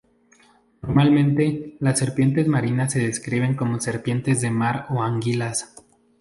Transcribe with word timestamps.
Normalmente, 0.81 1.77
las 1.79 1.99
serpientes 1.99 2.47
marinas 2.47 2.91
se 2.91 3.05
describen 3.05 3.53
como 3.53 3.79
serpientes 3.79 4.41
de 4.41 4.49
mar 4.49 4.87
o 4.89 5.03
anguilas. 5.03 5.75